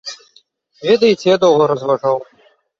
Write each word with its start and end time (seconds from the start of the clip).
Ведаеце, 0.89 1.25
я 1.29 1.37
доўга 1.45 1.63
разважаў. 1.75 2.17